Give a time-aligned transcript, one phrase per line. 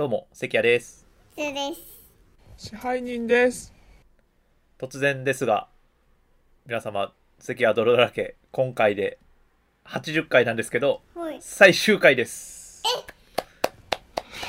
[0.00, 1.06] どうも関谷です
[1.36, 1.74] すーで
[2.56, 2.70] す。
[2.70, 3.74] 支配人です。
[4.78, 5.68] 突然ですが
[6.66, 9.18] 皆様関谷泥だらけ今回で
[9.84, 11.36] 80回なんですけどはい。
[11.42, 12.82] 最終回です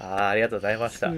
[0.00, 1.12] あーありがとうございましたあ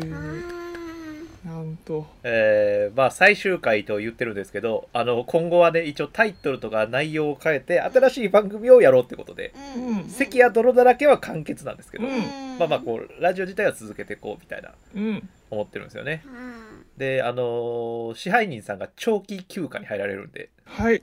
[1.45, 2.07] なんと。
[2.23, 9.99] えーまあ最終回と言ってるんですけどあの今後はね一応タイトルとか内容を変えて新しい番組をやろうってことでーうん。
[9.99, 15.29] うん関谷泥だらけは完結なんですけど、うんまあまあこうラジオ自体は続けていこうみたいなうん。
[15.51, 16.87] 思ってるんですよねうん。
[16.97, 21.03] であのー支配人さんが長期休暇に入られるんではい。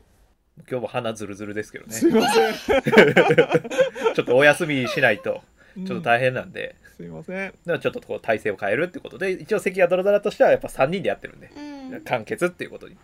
[0.69, 2.53] 今日も鼻ズルズルですけどねすいません。
[4.13, 5.41] ちょっとお休みしないと
[5.75, 7.47] ちょっと大変なんで、すいません。
[7.47, 11.49] だからちょっとこう体制を変えるってことで一応関谷泥だらとしてはやっぱ3人でやってるんで、
[11.91, 12.01] うん。
[12.01, 12.97] 完結っていうことに、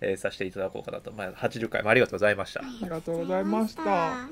[0.00, 2.60] えーさせていただこうかなと、まあ、80回もありがとうございました。
[2.60, 4.28] ありがとうございました。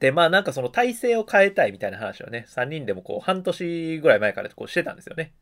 [0.00, 5.32] でまあなんかその体制を変えたいみたいな話をね3人でもこう半年ぐらい前からこうしてたんですよね。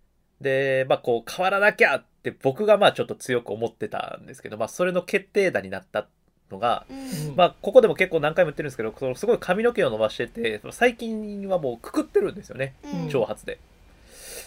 [0.40, 6.08] でまあこう変わらなきゃって僕がまあちょっと強く思ってたんですけどまあそれの決定打になった
[6.50, 7.36] のがうん。
[7.36, 13.08] まあここでも結構何回も言ってるんですけどそのすごい髪の毛を伸ばしてて最近はもうくくってるんですよねうん。
[13.08, 13.58] 長髪で、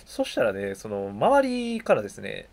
[0.06, 2.48] そしたらねその周りからですね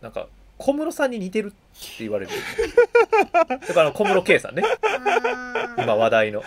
[0.00, 1.56] なんか小室さんに似てるって
[2.00, 2.32] 言われる。
[3.68, 4.62] だから小室圭さんね。
[5.78, 6.42] 今話題の。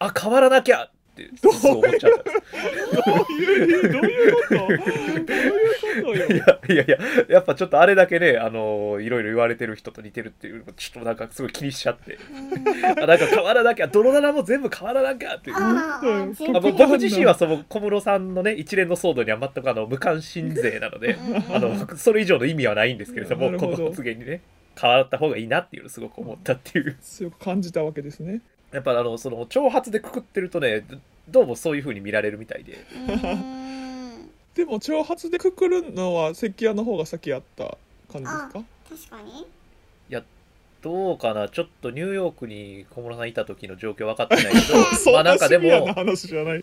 [0.00, 0.90] あ変わらなきゃ
[1.24, 3.10] ってすごい思っちゃった。
[3.10, 4.54] どういう、どういうこと？
[4.56, 6.76] どういうこといよ。
[6.76, 12.18] やいやいややっぱちょっとあれだけねあのいろいろ言われてる人と似てるっていうのちょっとなんかすごい気にしちゃって。
[12.84, 15.56] あなんか変わらなきゃ泥棚も全部変わらなきゃっていう。
[15.58, 16.00] あ
[16.60, 21.54] 僕自身はその小室さんのね一連の騒動には全くあの無関心勢なのでうん。
[21.54, 24.40] あのそれ以上の意味はないんですけれどもこの発言にね
[24.80, 26.96] 変わった方がいいなっていうのをすごく思ったっていう。
[27.02, 28.40] 強く感じたわけですね。
[28.72, 30.84] やっぱあのその長髪でくくってるとね
[31.28, 34.30] どうもそういう風に見られるみたいでうん。
[34.54, 37.78] でも、長髪でくくるのは関谷の方が先やった
[38.12, 38.64] 感じですか？
[38.90, 39.46] 確かに。
[40.80, 44.58] どうかなちょっとニューヨークに小室さんいた時の状況分かってないけ
[44.96, 46.58] そどまあんなんかでもな話じゃない。
[46.60, 46.62] い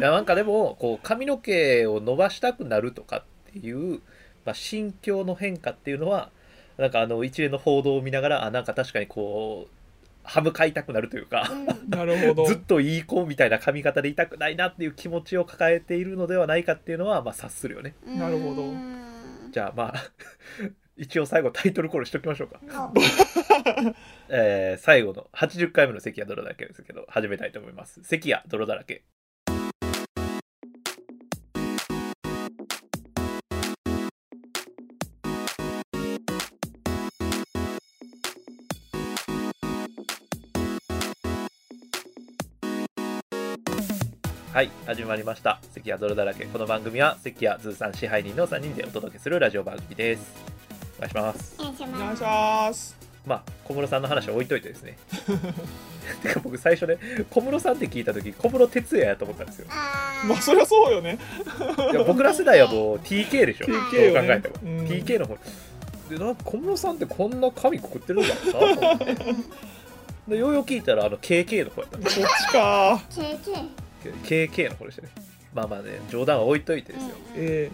[0.00, 4.00] やなんかでもこう髪の毛を伸ばしたくなるとかっていう、
[4.44, 6.30] まあ、心境の変化っていうのは
[6.78, 9.83] なんかあの一連の報道を見ながらあなんか確かにこう
[10.24, 11.90] 歯向かいたくなるというか、うん。
[11.90, 12.46] なるほど。
[12.48, 17.94] ずっといい子みたいな髪型でいたくないなっていう気持ちを抱えているのではないかっていうのはまあ察するよね。
[18.06, 18.18] うん。
[18.18, 18.72] なるほど。
[19.52, 20.10] じゃあまあ
[20.96, 22.92] 一応最後タイトルコールしときましょうか、あ
[24.28, 28.00] えー最後の80回目の関谷泥だらけですけど始めたいと思います。
[28.02, 29.02] 関谷泥だらけ
[44.54, 45.58] はい始まりました。
[45.72, 46.44] 関谷泥だらけ。
[46.44, 50.32] この番組は関谷ズーさん支配人の3人でお届けするラジオ番組です。
[50.96, 51.56] お願いします。
[51.58, 52.96] お願いしお願いします。
[53.26, 54.96] まあ小室さんの話は置いといてですね。
[56.22, 56.98] てか僕最初ね
[57.30, 59.66] 小室さんって聞いた時小室哲也やと思ったんですよ。
[60.28, 61.18] まあ、そりゃそうよね。
[61.90, 63.66] いや僕ら世代はもう TK でしょ。
[63.66, 64.86] TK どう考えても、うん。
[64.86, 65.36] TK の方。
[66.10, 69.16] でなんか小室さんってこんな髪くくってるんだろうなと思って。
[70.28, 72.24] でようよう聞いたらあの KK の方やったんですそっ
[74.24, 75.08] KK の方でしたね
[75.54, 77.70] まあまあね冗談は置いといてですよ、え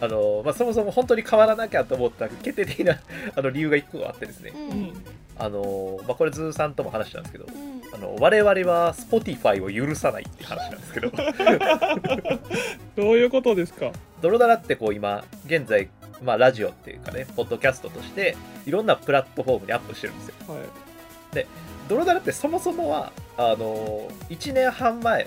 [0.00, 2.98] あのまあ、そもそも本当に変わらなきゃと思った決定的な
[3.36, 4.58] あの理由が1個あってですねう。
[4.74, 4.92] んん。
[5.38, 7.82] あの、まあ、これズーさんとも話したんですけどうん。
[7.94, 11.10] あの我々は Spotify を許さないって話なんですけど
[12.96, 13.92] どういうことですか？
[14.20, 15.88] ドロダラってこう今現在、
[16.22, 18.36] まあ、ラジオっていうかねポッドキャストとして
[18.66, 21.46] いろんなプラットフォームにアップしてるんですよはい。
[21.88, 25.26] ドロダラってそもそもはあの1年半前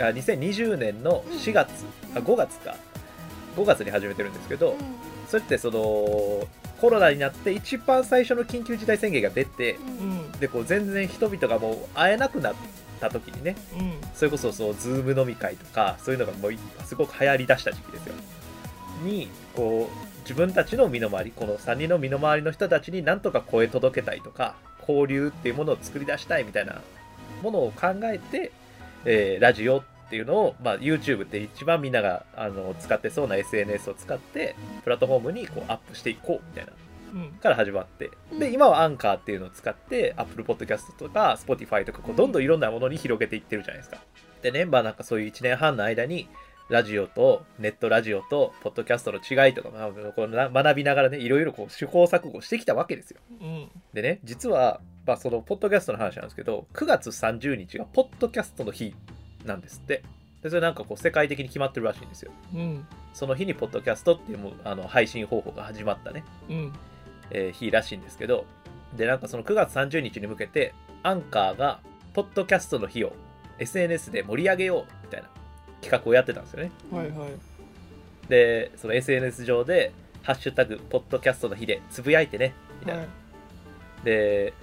[0.00, 2.76] あ2020年の4月、あ5月か
[3.56, 4.76] 5月に始めてるんですけど、
[5.28, 6.46] それってその
[6.80, 9.76] コロナになって一番最初の緊急事態宣言が出て。
[10.40, 12.54] でこう全然人々がもう会えなくなっ
[13.00, 13.92] た時にねうん。
[14.14, 16.52] それこそそう Zoom 飲み会とかそういうのがもう
[16.84, 18.14] すごく流行りだした時期ですよ
[19.04, 26.80] にこう自分たちの身の回りこの3人の身の回りの人たちになんとか声届けたいとか交流っていうものを作り出したいみたいな
[27.42, 28.52] ものを考えて、
[29.04, 36.72] えーラジオっていうのを、まあ、YouTube って一番みんながあの使ってそうな SNS を使ってプラットフォームにこうアップしていこうみたいな
[37.14, 37.30] うん。
[37.32, 43.98] から始まってうんで今はアンカーっていうのを使って Apple Podcast とか Spotify とかこうどんどんいろんなものに広げていってるじゃないですか
[44.42, 46.28] でねまあなんかそういう1年半の間に
[46.68, 53.68] ラジオとネットラジオとポッドキャストの違いとか、まあ、こうな学びながらねいろいろこう試行錯誤してきたわけですようん。
[53.94, 58.94] でね実は、まあ、そのポッドキャストの話なんですけど9月30日がポッドキャストの日
[59.48, 60.02] なんですって。
[60.42, 62.30] でそれなんかこう世界的に決まってるらしいんですよ。
[62.54, 66.72] うんその日にポッドキャストっていうもうあの配信方法が始まったね、うん。
[67.30, 68.44] えー日らしいんですけど。
[68.96, 70.72] でなんかその9月30日に向けて
[71.02, 71.80] アンカーが
[72.14, 73.12] ポッドキャストの日を
[73.58, 75.28] SNS で盛り上げようみたいな
[75.82, 76.70] 企画をやってたんですよね。
[76.90, 77.30] はいはい。
[78.28, 79.92] でその SNS 上で
[80.22, 83.10] 「ハッシュタグポッドキャストの日」でつぶやいてねみたいな、はい。
[84.04, 84.54] で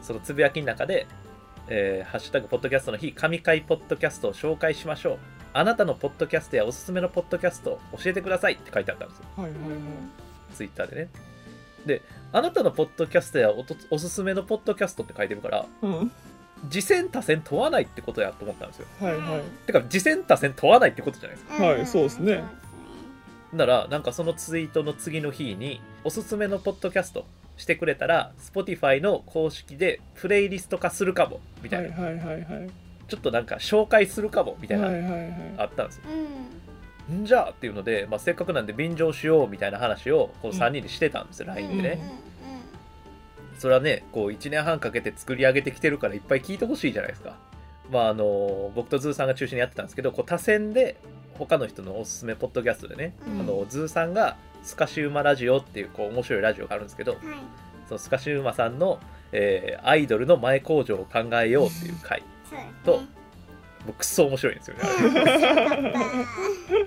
[0.00, 1.06] そのつぶやきの中で
[1.68, 5.18] 「えーハッシュタグポッドキャストの日神回ポッドキャストを紹介しましょう。
[5.52, 9.24] あなたのポッドキャストやおすすめのポッドキャストを教えてください」って書いてあったんですよ。
[9.36, 9.70] はいはいはい。
[10.54, 11.08] ツイッターでね。
[11.86, 12.02] で
[12.32, 13.50] あなたのポッドキャストや
[13.90, 16.12] おすすめのポッドキャストって書いてるからうん。
[16.68, 18.86] 次戦多戦問わないってことやと思ったんですよ。
[19.00, 19.42] はいはい。
[19.66, 21.64] てか次戦多戦問わないってことじゃないですか。
[21.64, 22.42] はいそうですね。
[23.52, 27.26] ならなんかそのツイートの次の日におすすめのポッドキャスト
[27.60, 32.70] してくれたら Spotify の公式でプレイリスト化するかもみたな、はいいはいはいはい。
[33.06, 36.04] ちょっとなんか紹介するかもみたいな、はいはいはいあったんですよ。
[37.08, 37.22] うん。
[37.22, 42.00] んじゃあっていうので、まあ、せっかくなんで便乗しようみたいな話をこの3人でしてたんですよ、LINE でね、
[43.58, 47.36] それはねこう1年半かけて作り上げてきてるからいっぱい聞いてほしいじゃないですか。
[47.90, 50.96] まああの僕とズーさんが中心にやってたんですけどこう他薦で
[51.46, 53.40] 他の人のおすすめポッドキャストでね、うん。
[53.40, 57.20] あのズーさんがスカシウマラジオっていうこう面白いラジオがあるんですけどはい。
[57.88, 59.00] そのスカシウマさんの、
[59.32, 62.72] えーアイドルの前口上を考えようっていう回そうですね。
[62.84, 62.92] と
[63.86, 64.82] もうクソ面白いんですよね。
[66.70, 66.80] め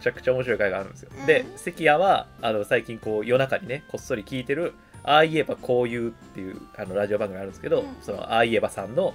[0.00, 0.92] ちゃくちゃ面白い回があるん。
[0.92, 1.10] ですよ。
[1.26, 4.72] で、関谷はあの最近こう夜中にね、こっそり聞いてる、
[5.04, 7.96] ああ言えばこういうっていうあのラジオ番組があるんですけど、うん。
[8.00, 9.12] そのああ言えばさんの、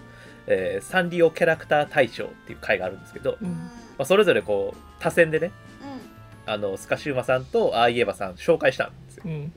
[0.48, 3.72] えーサンリオキャラクター大賞っていう回があるんですけど、まうん。
[4.00, 5.52] あ、それぞれこう多選でね、
[6.48, 9.24] うあのスカシウマさんとああ言えばさん紹介したんですよ。
[9.26, 9.52] うん。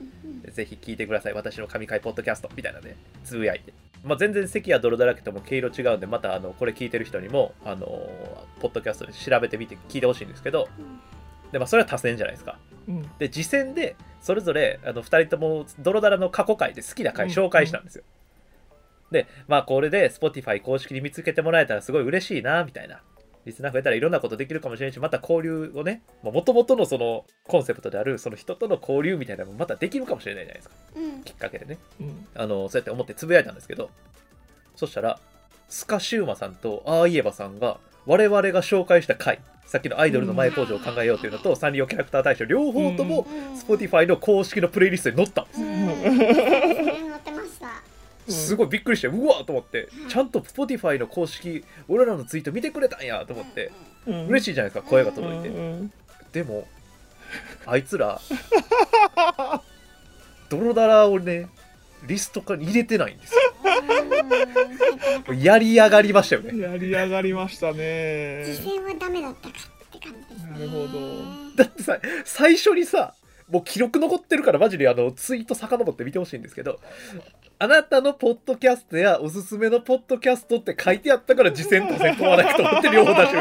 [0.51, 3.73] ぜひ聞いてください、私の神回ポッドキャストみたいなね、つぶやいて。
[4.03, 7.85] まあ、全然関谷泥だらけとも毛色違うんで、またあのこれ聞いてる人にも、あの
[8.59, 10.67] ポッドキャストで調べてみて聞いてほしいんですけど、
[11.51, 12.57] でまあ、それは多選じゃないですか。
[12.87, 13.09] うん。
[13.19, 17.31] で次戦でそれぞれあの2人とも泥だらの過去回で好きな回うん。
[17.31, 18.03] 紹介したんですよ、
[19.11, 23.01] でまあこれで Spotify 公式に見つけてもらえたらすごい嬉しいなみたいな。
[23.45, 30.75] リスナー増えたらいろんなことできるかもしれないしまた交流をねもともとのそのコンセプトであるその人との交流みたいなのもまたできるかもしれないじゃないですか。
[30.95, 31.23] うん。
[31.23, 31.77] きっかけでね。
[31.99, 32.27] うん。
[32.35, 33.89] あのそうやって思ってつぶやいたんですけど
[34.75, 35.19] そしたら
[35.69, 45.67] スカシウマさんとああいえばさんが我々が紹介した回さっきのアイドルの前工場を考えようというのとサンリオキャラクター大賞両方ともうん Spotify の公式のプレイリストに載ったんですよ。
[45.67, 47.10] うん
[48.27, 53.71] すごいびっくりしてうわーと思ってちゃんと Spotify の公式俺らのツイート見てくれたんやと思って
[54.07, 54.27] うん。
[54.27, 55.49] 嬉しいじゃないですか声が届いて。
[55.49, 55.91] うん
[56.31, 56.67] でも
[57.65, 58.21] あいつら
[60.49, 61.47] 泥だらをね
[62.07, 63.39] リスト化に入れてないんですよ。
[65.29, 66.59] う んやり上がりましたよね。
[66.59, 68.43] やり上がりましたね。
[68.47, 69.55] 自信はダメだったか
[69.97, 70.51] って感じですね。
[70.51, 70.99] なるほど。
[71.55, 73.13] だってさ最初にさ
[73.49, 76.79] もう記録残ってるからマジであのツイート遡って見てほしいんですけど
[77.61, 83.35] あなたのポッドキャストやおすすめのポッドキャストって書いてあったから次戦と戦問わなくと思って両方出して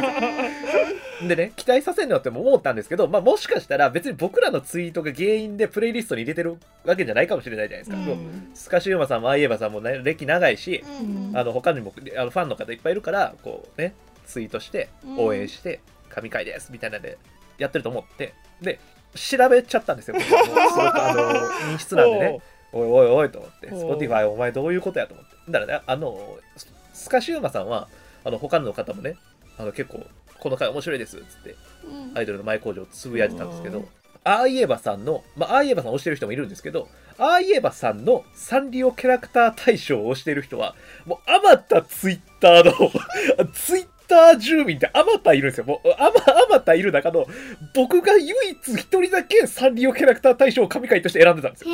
[1.22, 8.50] るんでね 期待させんのっても思ったんですけど、まあ、もしかしたら別に僕らのツイートが原因でプレイリストに入れてるわけじゃないかもしれないじゃないですか、うん。
[8.52, 11.32] スカシウマさんもあいえばさんも、ね、歴長いしうん。
[11.34, 13.94] あの他にもあのファンの方いっぱいいるからこうね
[14.26, 15.18] ツイートしてうん。
[15.18, 15.80] 応援して
[16.10, 17.16] 神回ですみたいなんで
[17.56, 18.34] やってると思って。
[18.60, 18.78] で
[19.14, 22.40] 調べちゃったんですよすごくあの陰湿なんでね
[22.72, 25.30] おいおいおいと思って Spotify お前どういうことやと思って。
[25.48, 27.88] だからねあのススカシウマさんは
[28.24, 29.16] あの他の方もね
[29.58, 30.04] あの結構
[30.38, 32.18] この回面白いですっつってうん。
[32.18, 33.88] アイドルの前工場つぶやいてたんですけどうん、
[34.24, 40.74] ああいえばさんの、まあ、ああいえばさんを推してる人もいるんですけど、ああいえばさんのサンリオキャラクター大賞を推してる人は、
[41.06, 42.72] もうあまたツイッターの、
[43.52, 45.64] ツイッター住民ってあまたいるんですよ。
[45.64, 47.26] もうあま、あまたいる中の、
[47.74, 51.70] 僕が唯一一人だけサンリオキャラクター大賞を神回として選んでたんですよ。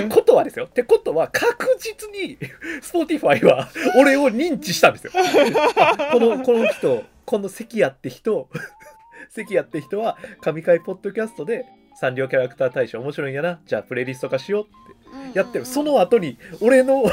[0.00, 0.66] ってことはですよ。
[0.66, 2.38] ってことは、確実に、
[2.82, 5.12] Spotify は、 俺を認知したんですよ。
[5.16, 8.48] あ この、この人、この関谷って人、
[9.30, 13.60] 関谷って人は、神回ポッドキャストで、サンリオキャラクター大賞面白いんやな。
[13.66, 15.64] じゃあ、プレイリスト化しようってやってる。
[15.64, 17.04] その後に、俺の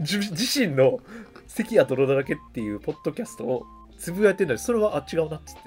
[0.00, 1.00] 自自身の、
[1.46, 3.64] 関谷泥だらけっていうポッドキャストを
[3.98, 5.60] つぶやいてるのに、それは、あ、違うなっつって、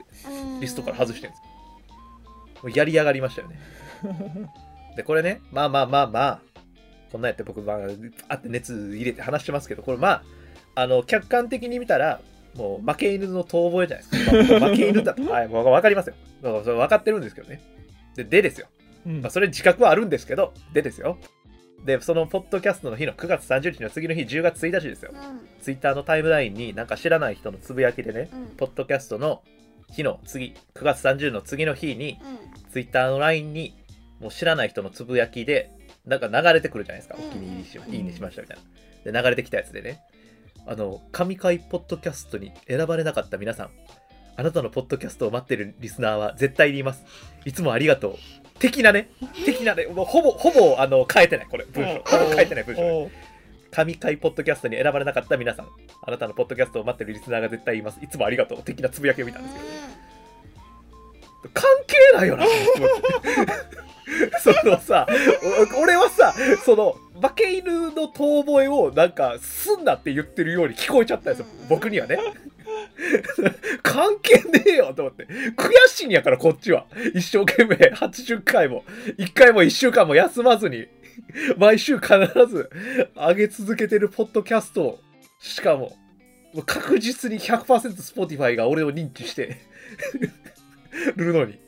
[0.61, 1.49] リストから外してるんですよ。
[2.63, 3.59] もうやり上がりましたよね。
[4.95, 6.41] で、これね、まあまあまあまあ、
[7.11, 7.77] こんなんやって僕、まあ、
[8.27, 10.23] あって熱入れて話してますけど、これまあ、
[10.75, 12.21] あの、客観的に見たら、
[12.55, 14.59] もう負け犬の遠吠えじゃないですか。
[14.59, 16.15] ま あ負け犬だと、はい、もう分かりますよ。
[16.41, 17.61] だからそれ分かってるんですけどね。
[18.15, 18.67] で、でですよ。
[19.05, 21.17] うんまあ、それ自覚はあるんですけど、でですよ。
[21.85, 29.41] でそのポッドキャストの日の9月30日の次の日10月1日ですようんツイッターのタイムラインになんか知らない人のつぶやきでねうんポッドキャストの
[29.91, 33.73] 日の次9月30の次の日にうんツイッターの LINE に
[34.19, 35.71] もう知らない人のつぶやきで
[36.05, 37.17] なんか流れてくるじゃないですか。
[37.17, 38.57] うんお気に入りしうんいいねしましたみたい
[39.05, 39.11] な。
[39.11, 40.01] で流れてきたやつでね。
[40.67, 43.69] あの神回ポッドキャストに選ばれなかった皆さん。
[44.35, 47.03] あなたのポッドキャストを待ってるリスナーは絶対にいます。
[47.45, 48.15] いつもありがとう。
[48.59, 49.09] 的なね。
[49.45, 49.87] 的なね。
[49.87, 51.47] もうほぼほぼあの変えてない。
[51.47, 52.03] これ文章。
[52.05, 53.09] ほぼ変えてない文章。
[53.71, 55.67] 神回ポッドキャストに選ばれなかった皆さん
[56.01, 59.43] あなたのポッドキャストを待ってるリスナーが絶対いますいつもありがとう的なつぶやきを見たん。
[59.43, 59.65] ですけど
[61.53, 62.45] 関係ないよな。
[64.41, 65.07] そのさ
[65.77, 66.33] お俺はさ
[66.65, 71.45] その負け犬の遠吠えをなんかすんなって言ってるように聞こえちゃったんですよ。
[71.67, 72.17] 僕にはね。
[73.83, 75.25] 関係ねえよと思って。
[75.25, 76.85] 悔しいんやからこっちは。
[77.13, 78.83] 一生懸命80回も
[79.17, 80.87] 1回も1週間も休まずに
[81.57, 82.17] 毎週必
[82.47, 82.69] ず
[83.15, 84.99] 上げ続けてるポッドキャストを
[85.39, 85.95] しかも
[86.65, 89.57] 確実に 100%Spotify が俺を認知して
[91.15, 91.59] るのに。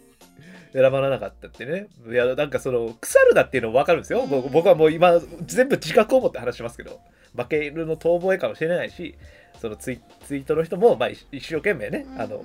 [0.73, 1.87] 選ばなかったってね。
[2.09, 4.25] いやなんかその腐るなっていうのも分かるんですよ。
[4.25, 7.01] 僕僕はもう今全部自覚を持って話しますけど。
[7.35, 9.15] 負けるの遠吠えかもしれないし
[9.59, 12.43] そのツイツイートの人もまあ一一生懸命ねあの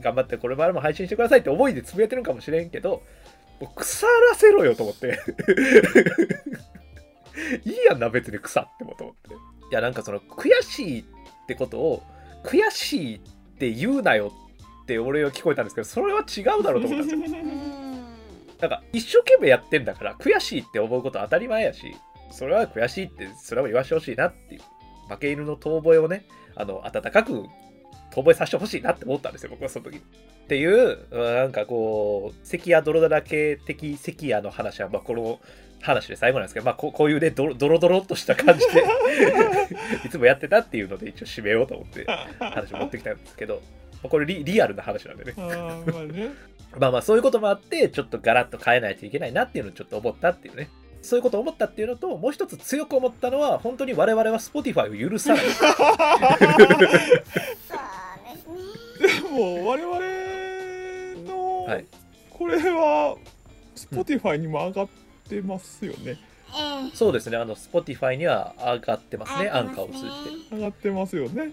[0.00, 3.02] 頑張ってこれからも配信してくださいって思いでつぶやいてるんかもしれんけど
[3.60, 5.18] もう腐らせろよと思って。
[7.64, 9.34] いいやんな別に腐ってもと思って。
[9.34, 9.36] い
[9.72, 11.04] やなんかその悔しいっ
[11.46, 12.02] てことを
[12.44, 13.20] 悔しいっ
[13.58, 14.45] て言うなよって
[14.98, 17.42] 俺は聞こえたんですけどそれは違うだろうと思ったんですよ。
[18.60, 21.94] なんか一生懸命やってんだから悔しいって思うことは当たり前やし
[22.30, 24.62] それは悔しいってそれは言わしてほしいなっていう
[25.08, 26.24] 負け犬の遠吠えをね
[26.54, 27.44] あの温かく
[28.12, 29.98] 遠吠えさせてほしいなって思ったんですよ僕はその時。
[29.98, 30.00] っ
[30.48, 35.40] ていううんなんかこう関谷泥だらけ的関谷の話はまあこの
[35.82, 38.84] 話で最後なんですけどまあこういうねドロドロっとした感じで
[40.06, 42.06] いつもやってたっていうので一応締めようと思って
[42.38, 43.54] 話持ってきたんですけど。
[43.54, 45.34] まあこれリリアルな話なんでね。
[45.36, 46.30] あーまあね。
[46.78, 50.68] まあまあそういうこともあってちょっとガラッと変えないといけないなっていうのをちょっと思ったっていうね。
[51.02, 55.44] そういうことを思ったっていうのともう一つ強く思ったのは本当に我々は Spotify を許さない。
[55.50, 55.68] そう
[56.78, 57.22] ですね。
[58.98, 60.00] でも我々
[61.28, 61.84] の、はい。
[62.30, 63.16] これは
[63.76, 64.88] Spotify にも上がっ
[65.28, 66.36] てますよね、ええ
[66.94, 67.36] そうですね。
[67.36, 69.48] あの Spotify には上がってますね。
[69.48, 70.02] アンカーを通じ
[70.50, 70.56] て。
[70.56, 71.52] 上がってますよね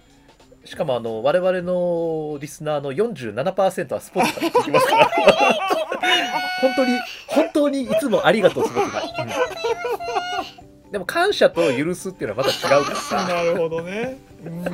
[0.65, 5.11] しかもあの我々のリスナーの47%は Spotify に聞きますから。
[6.61, 9.01] 本当に本当にいつもありがとう Spotify、
[10.85, 10.91] うん。
[10.91, 13.27] でも感謝と許すっていうのはまた違うからさ。
[13.27, 14.17] なるほどね。
[14.45, 14.63] うん。
[14.63, 14.69] な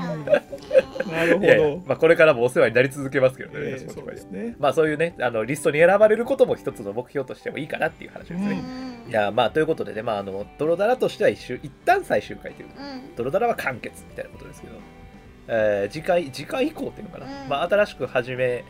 [1.26, 1.46] るほど。
[1.46, 4.56] いやいや、まあ、これからもお世話になり続けますけどね、えーそうでですね。
[4.60, 8.64] まあそういうねあのリストに選ばれることも一つの目標としてもいいかなっていう話ですね、
[9.06, 9.10] うん。
[9.10, 12.68] いやまあということでねまああの泥だらとしては一周一旦最終回という。
[12.68, 13.16] うん。
[13.16, 14.74] 泥だらは完結みたいなことですけど、
[15.50, 17.50] えー次回次回以降っていうのかな、うん。
[17.50, 18.64] まあ新しく始め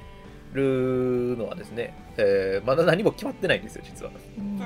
[0.54, 4.12] るのはですね、えーまだ何も決まってないんですよ実は。
[4.38, 4.60] うん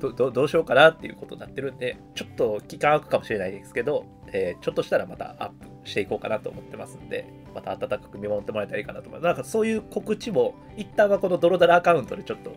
[0.00, 9.24] どどどうしようかなっていうことになってるんでちょっと期間空くかもしれないですけど、えーちょっとしたらまたアップしていこうかなと思ってますんでまた温かく見守ってもらえたらいいかなと思います。
[9.26, 12.56] なんかそういう告知も一旦はこの泥だらアカウントでちょっと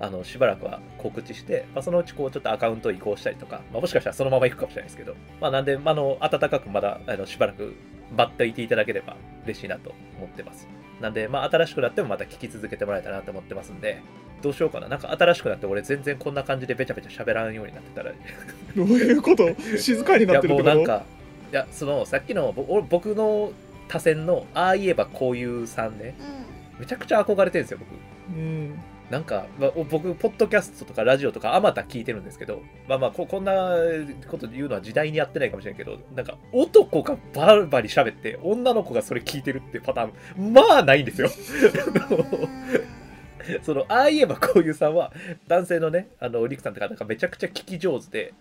[0.00, 7.74] あのしばらくは告知して、まあ、そのうちこうちょっとアカウントを移行したりとか、まあ、もしかしたらそのまま行くかもしれないですけど、まあ、なんで、まあ、あの温かくまだあのしばらく
[8.16, 10.66] 待っていていただければ嬉しいなと思ってます。
[11.00, 14.00] なんで、まあ、新しくなってもまた聞き続けてもらえたらなと思ってますんで
[14.42, 14.88] どうしようかな。
[14.88, 18.10] なんか新しくなって俺全然こんな感じでべちゃべちゃ喋らんようになってたら。
[18.10, 18.14] い
[18.76, 19.48] どういうこと？
[19.76, 20.74] 静かになやってるってこと？
[20.74, 21.04] もうなんか
[21.52, 22.52] いやそのさっきの
[22.88, 23.52] 僕の
[23.88, 26.14] 他選のああ言えばこういうさんね。
[26.78, 28.36] うめちゃくちゃ憧れてるんですよ僕。
[28.36, 28.78] うん
[29.10, 33.72] なんか、まあ、僕、ポッドキャストとかラジオとか、あまた聞いてるんですけど、まあまあこ、こんな
[34.30, 41.30] こと言うのは時代にやってないかもしれんけど、なんか、男がバリバリ喋って、女の子がそれ聞いてるってパターン、まあないんですよ。
[43.62, 45.10] その、ああ言えばこういうさんは、
[45.46, 48.34] 男性のね、あの、リクさんって方がめちゃくちゃ聞き上手で、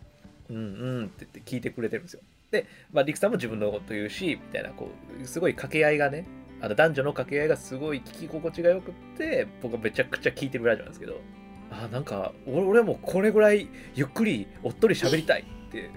[0.50, 0.59] うんう
[1.03, 2.21] んって言って聞いてくれてるんですよ。
[2.51, 4.89] で、まあ、リクさんも自分のこと言うし、みたいな、こ
[5.21, 6.25] う、すごい掛け合いがね、
[6.61, 11.21] あの男女の掛け合いがすごい聞き心地が良くって、僕はめちゃくちゃ聞いてるラジオなんですけど、
[11.69, 15.91] あ、なんか、俺俺もこれぐらいゆっくり、おっとり喋りたいって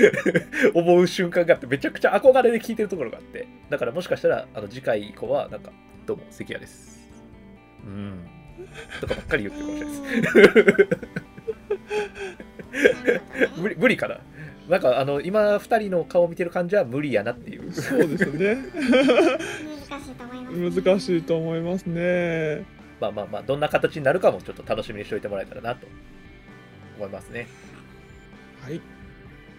[0.74, 5.72] 思う瞬間があって、めちゃくちゃ憧れで聞いてるところがあって、だからもしかしたら、あの次回以降は、なんか、
[6.06, 6.98] どうも、関谷です。
[7.84, 8.26] うん。
[9.00, 11.18] とかばっかり言ってるかもしれないです。
[13.56, 14.18] 無理無理かな
[14.68, 19.38] なんかあの今2人の顔を見てる感じは無理やなっていうそうですね難
[20.08, 22.64] しいと思います難しいと思いますね。
[23.00, 25.86] まあまあまあどんな形になるかもちょっと楽しみにしておいてもらえたらなと
[26.96, 27.46] 思いますね。
[28.62, 28.80] はい。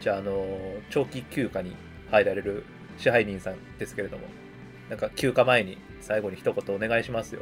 [0.02, 0.46] じゃあ、あの
[0.90, 1.76] 長期休暇に
[2.12, 2.64] 入られる
[2.98, 4.24] 支配人さんですけれども、
[4.90, 7.42] なんか休暇前に最後に一言お願いしますよ。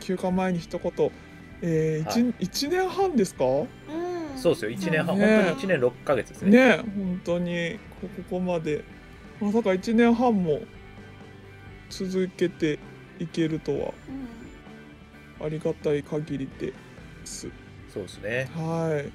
[0.00, 1.10] 休暇前に一言。
[1.62, 2.34] えーはい。
[2.40, 3.44] 一一年半ですか？
[3.44, 3.68] うん。
[4.36, 5.26] そうですよ、1年半、ね。
[5.26, 6.50] 本当に1年6ヶ月ですね。
[6.50, 8.84] ね本当にこここまで。
[9.40, 10.60] まさか1年半も
[11.92, 12.78] 続けて
[13.18, 13.92] いけるとは
[15.40, 15.46] うん。
[15.46, 16.72] ありがたい限りで
[17.24, 17.48] す。
[17.92, 18.48] そうですね。
[18.54, 18.94] はい。
[18.96, 19.12] なんか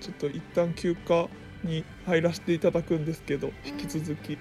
[0.00, 1.28] ちょっと一旦休暇
[1.62, 4.38] に入らせていただくんですけど引き続き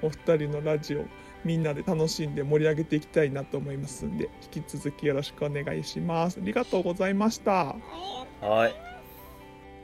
[0.00, 1.04] お二人のラジオ
[1.44, 6.38] みんなで楽しんで盛り上げていきたいなと思いますんで引き続きよろしくお願いします。
[6.40, 7.76] ありがとうございました。
[8.40, 8.74] はい。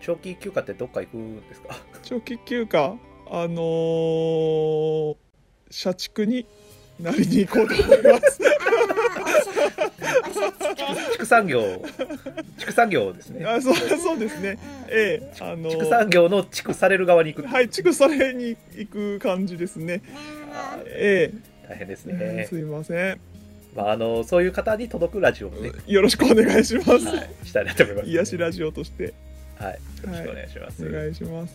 [0.01, 1.77] 長期休暇ってどっか行くんですか？
[2.03, 2.97] 長期休暇
[3.31, 5.17] あのー
[5.71, 6.47] 社畜に
[7.01, 8.41] なりに行こうと思います。
[11.13, 11.83] 畜産業、
[12.59, 13.45] 畜産業ですね。
[13.47, 14.59] あそうそうですね。
[14.89, 17.49] ええあの畜産業の畜される側に行く。
[17.49, 20.03] はい畜されに行く感じですね。
[20.53, 21.33] なえ。
[21.69, 22.47] 大変ですえね。
[22.49, 23.21] すいません。
[23.77, 29.13] まあ、あの、そういう方に届くラジオをね、よろしくお願いします、はい、したいなと思います、癒しラジオとして。
[29.59, 29.73] はい。
[29.75, 30.87] よろしくお願いします。
[30.87, 31.55] お願いします。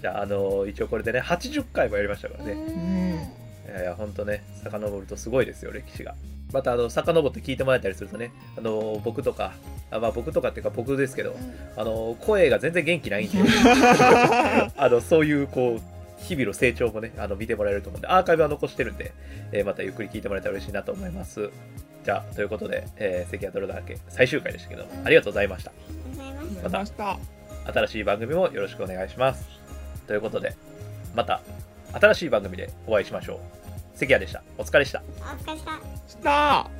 [0.00, 3.39] じゃあ、あの、一応これでね、80回もやりましたからね。
[3.66, 6.14] うんいやいや、ほんとね、遡るとすごいですよ、歴史が。
[6.52, 9.52] また、あの、遡って聞いてもらえたりするとね、あの、僕とか、
[9.90, 11.36] あまあ、僕とかっていうか僕ですけど、
[11.76, 13.38] あの、声が全然元気ないんで、
[14.76, 15.80] あの、そういう、こう、
[16.24, 19.12] 日々の成長もね、あの、見てもらえると思うんで、アーカイブは残してるんで、
[19.52, 21.50] えーまたゆっくり聞いてもらえたら嬉しいなと思います。
[22.04, 25.72] じゃあ、ということで、えー、関谷泥だらけ最終回でしたけど、ありがとうございました。
[26.16, 27.18] ますありがとうございました
[27.72, 29.44] 新しい番組もよろしくお願いします。
[30.06, 30.54] ということで、
[31.14, 31.40] また
[31.92, 33.38] 新しい番組でお会いしましょう。
[33.98, 34.42] 関谷でした。
[34.58, 35.02] お疲れでした。
[35.20, 35.78] お疲れした
[36.08, 36.79] した